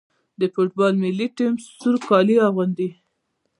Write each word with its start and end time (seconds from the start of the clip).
د 0.39 0.41
فوټبال 0.53 0.93
ملي 1.03 1.27
ټیم 1.37 1.53
سور 1.79 1.95
کالي 2.07 2.35
اغوندي. 2.47 2.89